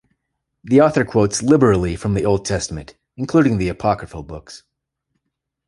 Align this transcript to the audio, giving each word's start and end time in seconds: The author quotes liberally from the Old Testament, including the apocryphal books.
The 0.63 0.81
author 0.81 1.05
quotes 1.05 1.43
liberally 1.43 1.95
from 1.95 2.15
the 2.15 2.25
Old 2.25 2.43
Testament, 2.43 2.95
including 3.17 3.59
the 3.59 3.69
apocryphal 3.69 4.23
books. 4.23 4.63